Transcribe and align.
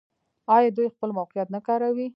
آیا 0.55 0.69
دوی 0.75 0.87
خپل 0.93 1.09
موقعیت 1.19 1.47
نه 1.55 1.59
کاروي؟ 1.67 2.07